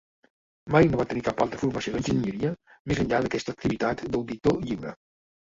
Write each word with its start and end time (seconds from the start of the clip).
Mai 0.75 0.87
no 0.93 0.99
va 1.01 1.03
tenir 1.11 1.21
cap 1.27 1.43
altra 1.45 1.59
formació 1.63 1.93
d'enginyeria 1.97 2.51
més 2.93 3.03
enllà 3.05 3.21
d'aquesta 3.27 3.55
activitat 3.57 4.03
d'auditor 4.11 4.61
lliure. 4.67 4.97